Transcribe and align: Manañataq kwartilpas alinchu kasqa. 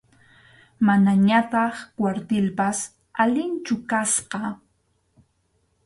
Manañataq 0.85 1.75
kwartilpas 1.97 2.77
alinchu 3.21 3.75
kasqa. 3.89 4.39